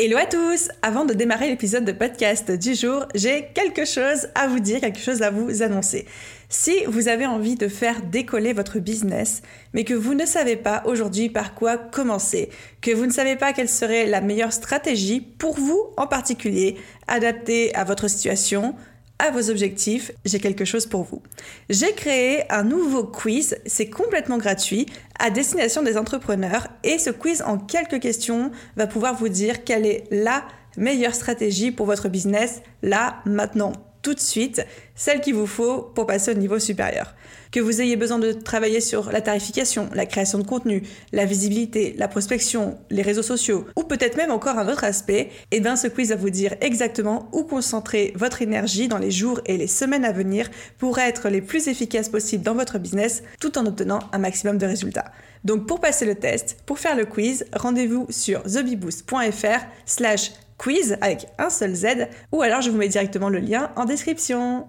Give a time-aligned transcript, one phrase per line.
[0.00, 4.46] Hello à tous Avant de démarrer l'épisode de podcast du jour, j'ai quelque chose à
[4.46, 6.06] vous dire, quelque chose à vous annoncer.
[6.48, 9.42] Si vous avez envie de faire décoller votre business,
[9.74, 12.48] mais que vous ne savez pas aujourd'hui par quoi commencer,
[12.80, 16.76] que vous ne savez pas quelle serait la meilleure stratégie pour vous en particulier,
[17.08, 18.76] adaptée à votre situation,
[19.18, 21.22] à vos objectifs, j'ai quelque chose pour vous.
[21.68, 24.86] J'ai créé un nouveau quiz, c'est complètement gratuit,
[25.18, 29.86] à destination des entrepreneurs et ce quiz en quelques questions va pouvoir vous dire quelle
[29.86, 30.44] est la
[30.76, 33.72] meilleure stratégie pour votre business là, maintenant
[34.08, 34.64] tout de suite
[34.94, 37.14] celle qu'il vous faut pour passer au niveau supérieur.
[37.52, 41.94] Que vous ayez besoin de travailler sur la tarification, la création de contenu, la visibilité,
[41.98, 45.20] la prospection, les réseaux sociaux, ou peut-être même encore un autre aspect,
[45.50, 49.10] et eh bien ce quiz va vous dire exactement où concentrer votre énergie dans les
[49.10, 50.48] jours et les semaines à venir
[50.78, 54.64] pour être les plus efficaces possibles dans votre business tout en obtenant un maximum de
[54.64, 55.12] résultats.
[55.44, 61.28] Donc pour passer le test, pour faire le quiz, rendez-vous sur thebiboost.fr slash quiz avec
[61.38, 61.86] un seul Z,
[62.32, 64.66] ou alors je vous mets directement le lien en description.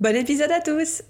[0.00, 1.02] Bon épisode à tous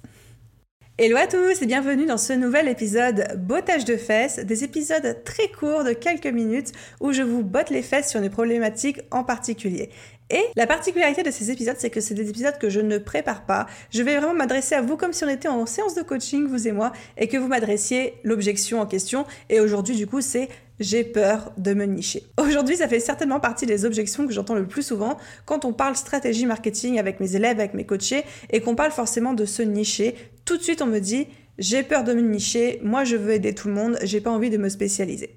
[1.00, 5.46] Hello à tous et bienvenue dans ce nouvel épisode bottage de fesses, des épisodes très
[5.48, 9.90] courts de quelques minutes où je vous botte les fesses sur des problématiques en particulier.
[10.28, 13.46] Et la particularité de ces épisodes, c'est que c'est des épisodes que je ne prépare
[13.46, 13.66] pas.
[13.92, 16.66] Je vais vraiment m'adresser à vous comme si on était en séance de coaching, vous
[16.66, 19.24] et moi, et que vous m'adressiez l'objection en question.
[19.50, 20.48] Et aujourd'hui, du coup, c'est
[20.80, 22.24] j'ai peur de me nicher.
[22.38, 25.96] Aujourd'hui, ça fait certainement partie des objections que j'entends le plus souvent quand on parle
[25.96, 30.14] stratégie marketing avec mes élèves, avec mes coachés, et qu'on parle forcément de se nicher.
[30.48, 31.26] Tout de suite, on me dit,
[31.58, 34.48] j'ai peur de me nicher, moi je veux aider tout le monde, j'ai pas envie
[34.48, 35.36] de me spécialiser.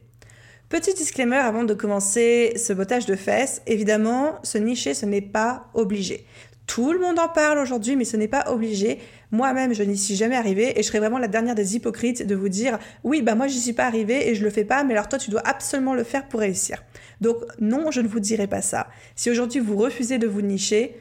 [0.70, 5.66] Petit disclaimer avant de commencer ce bottage de fesses, évidemment, se nicher, ce n'est pas
[5.74, 6.26] obligé.
[6.66, 9.00] Tout le monde en parle aujourd'hui, mais ce n'est pas obligé.
[9.32, 12.34] Moi-même, je n'y suis jamais arrivée et je serais vraiment la dernière des hypocrites de
[12.34, 14.94] vous dire oui, bah moi j'y suis pas arrivée et je le fais pas, mais
[14.94, 16.86] alors toi tu dois absolument le faire pour réussir.
[17.20, 18.88] Donc non, je ne vous dirai pas ça.
[19.18, 20.96] Si aujourd'hui vous refusez de vous nicher,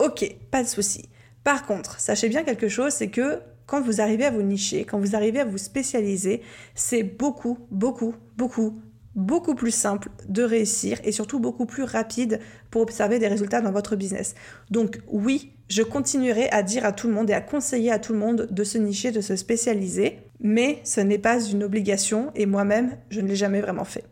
[0.00, 1.08] ok, pas de souci.
[1.44, 4.98] Par contre, sachez bien quelque chose, c'est que quand vous arrivez à vous nicher, quand
[4.98, 6.42] vous arrivez à vous spécialiser,
[6.74, 8.80] c'est beaucoup, beaucoup, beaucoup,
[9.14, 12.40] beaucoup plus simple de réussir et surtout beaucoup plus rapide
[12.70, 14.34] pour observer des résultats dans votre business.
[14.70, 18.12] Donc oui, je continuerai à dire à tout le monde et à conseiller à tout
[18.12, 22.46] le monde de se nicher, de se spécialiser, mais ce n'est pas une obligation et
[22.46, 24.04] moi-même, je ne l'ai jamais vraiment fait.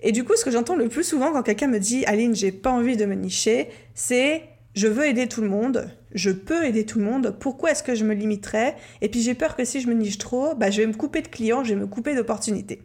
[0.00, 2.52] Et du coup, ce que j'entends le plus souvent quand quelqu'un me dit Aline, j'ai
[2.52, 4.42] pas envie de me nicher, c'est
[4.74, 7.94] je veux aider tout le monde, je peux aider tout le monde, pourquoi est-ce que
[7.94, 8.76] je me limiterais?
[9.00, 11.22] Et puis j'ai peur que si je me niche trop, bah, je vais me couper
[11.22, 12.82] de clients, je vais me couper d'opportunités.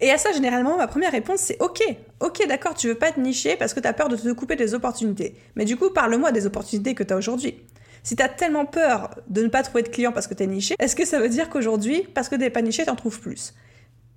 [0.00, 1.82] Et à ça, généralement, ma première réponse, c'est OK.
[2.20, 4.56] OK, d'accord, tu veux pas te nicher parce que tu as peur de te couper
[4.56, 5.36] des opportunités.
[5.56, 7.60] Mais du coup, parle-moi des opportunités que tu as aujourd'hui.
[8.02, 10.46] Si tu as tellement peur de ne pas trouver de clients parce que tu es
[10.46, 12.96] niché, est-ce que ça veut dire qu'aujourd'hui, parce que tu n'es pas niché, tu en
[12.96, 13.54] trouves plus?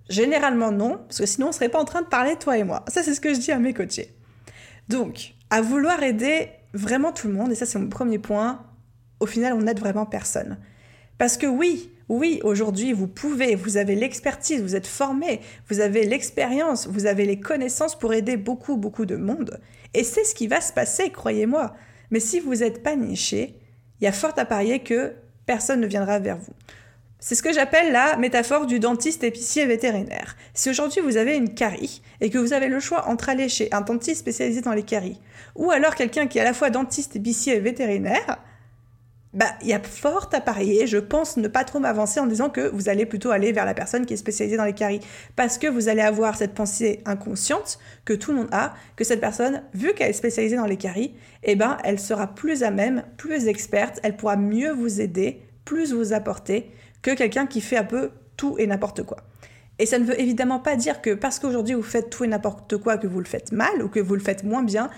[0.09, 2.83] Généralement, non, parce que sinon, on serait pas en train de parler, toi et moi.
[2.87, 4.13] Ça, c'est ce que je dis à mes coachés.
[4.89, 8.65] Donc, à vouloir aider vraiment tout le monde, et ça, c'est mon premier point,
[9.19, 10.57] au final, on n'aide vraiment personne.
[11.17, 16.05] Parce que oui, oui, aujourd'hui, vous pouvez, vous avez l'expertise, vous êtes formé, vous avez
[16.05, 19.59] l'expérience, vous avez les connaissances pour aider beaucoup, beaucoup de monde.
[19.93, 21.75] Et c'est ce qui va se passer, croyez-moi.
[22.11, 23.59] Mais si vous n'êtes pas niché,
[23.99, 25.15] il y a fort à parier que
[25.45, 26.53] personne ne viendra vers vous.
[27.19, 30.35] C'est ce que j'appelle la métaphore du dentiste épicier vétérinaire.
[30.53, 33.69] Si aujourd'hui vous avez une carie et que vous avez le choix entre aller chez
[33.71, 35.19] un dentiste spécialisé dans les caries
[35.55, 38.37] ou alors quelqu'un qui est à la fois dentiste, épicier et vétérinaire,
[39.33, 42.49] bah, il y a fort à parier, je pense ne pas trop m'avancer en disant
[42.49, 45.01] que vous allez plutôt aller vers la personne qui est spécialisée dans les caries.
[45.35, 49.19] Parce que vous allez avoir cette pensée inconsciente que tout le monde a, que cette
[49.19, 51.13] personne, vu qu'elle est spécialisée dans les caries,
[51.43, 55.93] eh ben, elle sera plus à même, plus experte, elle pourra mieux vous aider, plus
[55.93, 56.71] vous apporter
[57.01, 59.17] que quelqu'un qui fait un peu tout et n'importe quoi.
[59.79, 62.77] Et ça ne veut évidemment pas dire que parce qu'aujourd'hui vous faites tout et n'importe
[62.77, 64.89] quoi que vous le faites mal ou que vous le faites moins bien,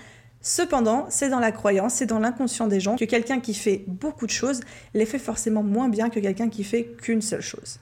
[0.42, 4.24] Cependant, c'est dans la croyance, c'est dans l'inconscient des gens que quelqu'un qui fait beaucoup
[4.24, 4.60] de choses
[4.94, 7.78] les fait forcément moins bien que quelqu'un qui fait qu'une seule chose.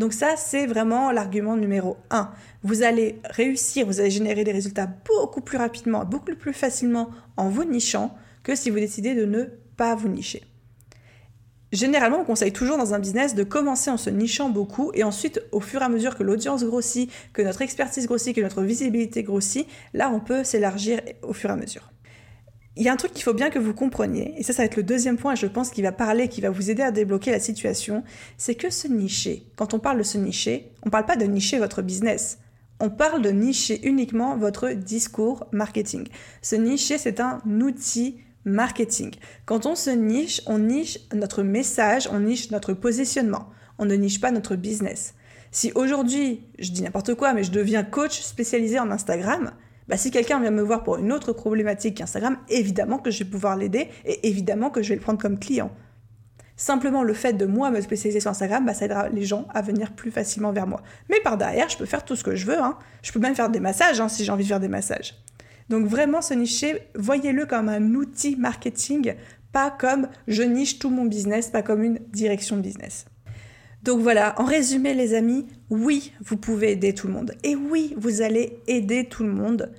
[0.00, 2.30] Donc ça, c'est vraiment l'argument numéro 1.
[2.64, 7.48] Vous allez réussir, vous allez générer des résultats beaucoup plus rapidement, beaucoup plus facilement en
[7.48, 9.44] vous nichant que si vous décidez de ne
[9.76, 10.42] pas vous nicher.
[11.72, 15.42] Généralement, on conseille toujours dans un business de commencer en se nichant beaucoup et ensuite,
[15.52, 19.22] au fur et à mesure que l'audience grossit, que notre expertise grossit, que notre visibilité
[19.22, 21.90] grossit, là, on peut s'élargir au fur et à mesure.
[22.76, 24.66] il y a un truc qu'il faut bien que vous compreniez, et ça, ça va
[24.66, 27.32] être le deuxième point, je pense, qui va parler, qui va vous aider à débloquer
[27.32, 28.04] la situation,
[28.36, 31.24] c'est que se nicher, quand on parle de se nicher, on ne parle pas de
[31.24, 32.38] nicher votre business.
[32.80, 36.06] On parle de nicher uniquement votre discours marketing.
[36.40, 39.14] Se nicher, c'est un outil marketing.
[39.46, 43.50] Quand on se niche, on niche notre message, on niche notre positionnement.
[43.78, 45.14] On ne niche pas notre business.
[45.50, 49.52] Si aujourd'hui, je dis n'importe quoi, mais je deviens coach spécialisé en Instagram,
[49.88, 53.30] bah, si quelqu'un vient me voir pour une autre problématique qu'Instagram, évidemment que je vais
[53.30, 55.70] pouvoir l'aider et évidemment que je vais le prendre comme client.
[56.56, 59.62] Simplement le fait de moi me spécialiser sur Instagram, bah, ça aidera les gens à
[59.62, 60.82] venir plus facilement vers moi.
[61.08, 62.58] Mais par derrière, je peux faire tout ce que je veux.
[62.58, 62.76] Hein.
[63.02, 65.14] Je peux même faire des massages hein, si j'ai envie de faire des massages.
[65.68, 69.14] Donc vraiment, ce nicher, voyez-le comme un outil marketing,
[69.52, 73.06] pas comme je niche tout mon business, pas comme une direction de business.
[73.82, 77.34] Donc voilà, en résumé les amis, oui, vous pouvez aider tout le monde.
[77.44, 79.70] Et oui, vous allez aider tout le monde.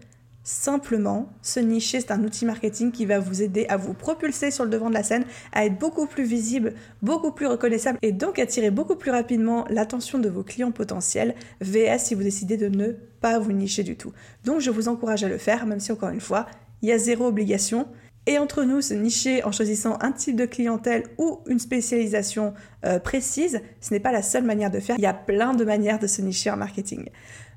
[0.51, 4.63] Simplement, ce nicher, c'est un outil marketing qui va vous aider à vous propulser sur
[4.63, 6.73] le devant de la scène, à être beaucoup plus visible,
[7.03, 11.99] beaucoup plus reconnaissable et donc attirer beaucoup plus rapidement l'attention de vos clients potentiels, VS
[11.99, 14.11] si vous décidez de ne pas vous nicher du tout.
[14.43, 16.47] Donc je vous encourage à le faire, même si encore une fois,
[16.81, 17.87] il y a zéro obligation.
[18.25, 22.55] Et entre nous, se nicher en choisissant un type de clientèle ou une spécialisation
[22.85, 24.95] euh, précise, ce n'est pas la seule manière de faire.
[24.97, 27.05] Il y a plein de manières de se nicher en marketing.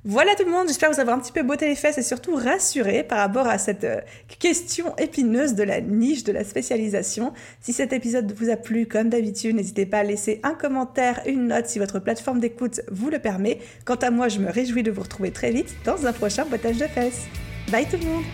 [0.04, 2.34] Voilà tout le monde, j'espère vous avoir un petit peu botté les fesses et surtout
[2.34, 4.00] rassuré par rapport à cette euh,
[4.40, 7.32] question épineuse de la niche, de la spécialisation.
[7.60, 11.46] Si cet épisode vous a plu, comme d'habitude, n'hésitez pas à laisser un commentaire, une
[11.46, 13.60] note si votre plateforme d'écoute vous le permet.
[13.84, 16.78] Quant à moi, je me réjouis de vous retrouver très vite dans un prochain bottage
[16.78, 17.26] de fesses.
[17.70, 18.24] Bye tout le monde